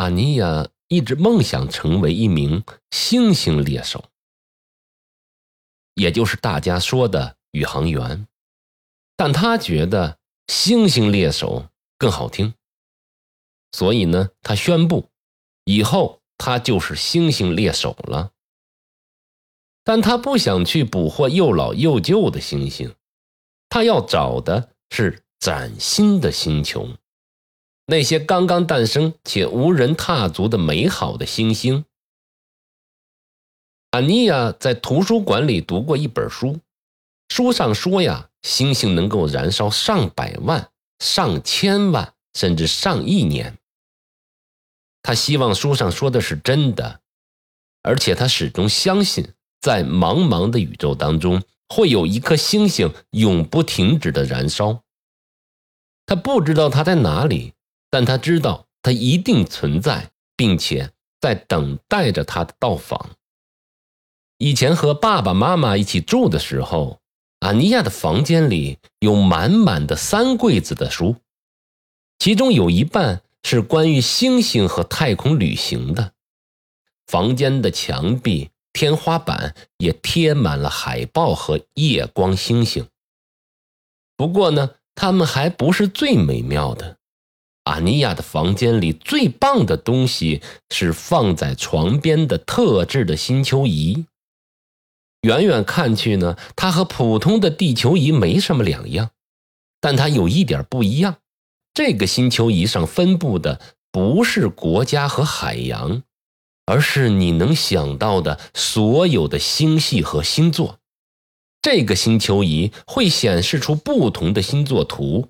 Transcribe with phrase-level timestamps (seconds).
[0.00, 4.06] 阿尼亚一直梦想成为一名星星猎手，
[5.92, 8.26] 也就是大家说的宇航员，
[9.14, 11.68] 但他觉得星星猎手
[11.98, 12.54] 更好听，
[13.72, 15.10] 所以呢，他宣布
[15.64, 18.32] 以后他就是星星猎手了。
[19.84, 22.94] 但他不想去捕获又老又旧的星星，
[23.68, 26.88] 他要找的是崭新的星球。
[27.90, 31.84] 那些刚刚诞生且无人踏足的美好的星星。
[33.90, 36.60] 安妮亚在图书馆里读过一本书，
[37.30, 43.58] 书上说呀，星星能够燃烧上百万、上千万，甚至上亿年。
[45.02, 47.00] 他希望书上说的是真的，
[47.82, 54.84] 而且他始终相信，在茫茫的宇宙当中，会有一颗星星永不停止的燃烧。
[56.06, 57.52] 他不知道它在哪里。
[57.90, 63.10] 但他知道，他一定存在，并且在等待着他的到访。
[64.38, 67.00] 以前和爸爸妈妈一起住的时候，
[67.40, 71.16] 阿尼亚的房间里有满满的三柜子的书，
[72.18, 76.12] 其中有一半是关于星星和太空旅行的。
[77.06, 82.86] 房间的墙壁、天花板也贴满了海报和夜光星星。
[84.16, 86.99] 不过呢，它们还不是最美妙的。
[87.64, 94.06] 阿尼亚的房间里最棒的东西是放在床边的特制的星球仪。
[95.22, 99.10] 远远看去呢，它和普通的地球仪没什么两样，
[99.80, 101.16] 但它有一点不一样：
[101.74, 103.60] 这个星球仪上分布的
[103.92, 106.02] 不是国家和海洋，
[106.64, 110.78] 而是你能想到的所有的星系和星座。
[111.60, 115.28] 这个星球仪会显示出不同的星座图。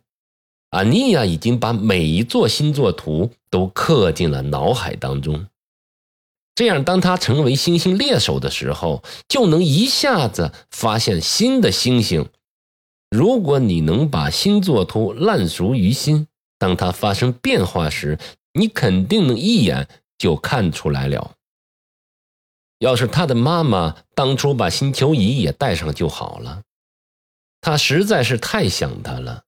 [0.71, 5.49] 阿尼亚已经把每一座星座图都刻进了脑海当中，
[6.55, 12.29] 这样当他成为星星猎手的时候，就能一下子发现新的星星。
[13.11, 16.29] 如果你能把星座图烂熟于心，
[16.59, 18.19] 当它发生变化时，
[18.53, 19.89] 你肯定能一眼
[20.19, 21.35] 就看出来了。
[22.79, 26.63] 要是他的妈妈当初把星球仪也带上就好了，
[27.61, 29.43] 他实在是太想他了。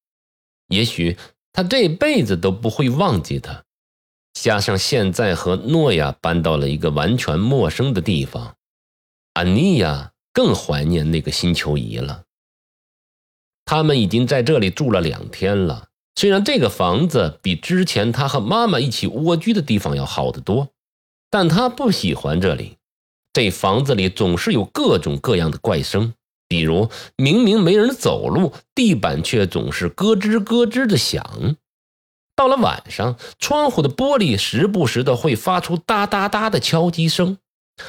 [0.73, 1.19] 也许
[1.53, 3.65] 他这辈子都不会忘记他。
[4.33, 8.57] 加上现在和诺亚搬到了一个完全陌生的地方，
[9.35, 12.25] 安妮亚更怀念那个星球仪了。
[13.67, 15.89] 他们已经在这里住了两天了。
[16.15, 20.69] 虽然这个房子比之前他和妈妈一起蜗居的地方要好得多，
[21.31, 22.79] 但他不喜欢这里。
[23.35, 26.15] 这房子里总是有各种各样的怪声。
[26.53, 31.57] 比如，明明没人走路，地板却总是咯吱咯吱的响。
[32.37, 37.39] 到了晚上，窗户的玻璃时不时的会发出哒哒哒的敲击声，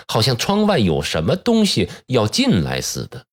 [0.07, 3.25] 好像窗外有什么东西要进来似的。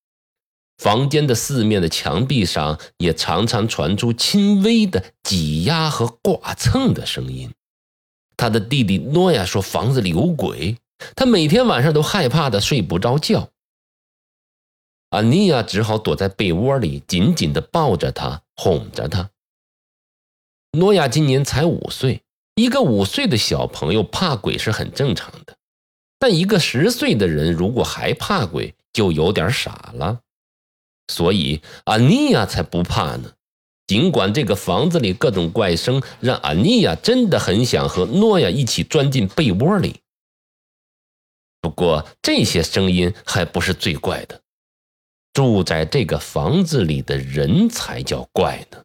[0.78, 7.52] 房间的四面的墙壁上也常常传出轻微的挤压和刮蹭的声音。
[8.36, 10.76] 他的弟弟诺亚说：“房子里有鬼。”
[11.14, 13.50] 他每天晚上都害怕的睡不着觉。
[15.10, 19.30] 安妮亚只好躲在被窝里，紧紧地抱着他，哄着他。
[20.72, 22.22] 诺亚今年才五岁，
[22.54, 25.56] 一个五岁的小朋友怕鬼是很正常的，
[26.18, 30.20] 但一个十岁的人如果还怕鬼，就有点傻了。
[31.08, 33.32] 所以安妮亚才不怕呢。
[33.88, 39.96] 尽管这个房子里各种怪声让安妮亚真的很想和诺亚一起钻进被窝里，
[41.60, 44.40] 不过这些声音还不是最怪的。
[45.32, 48.78] 住在这个房子里的人才叫怪呢。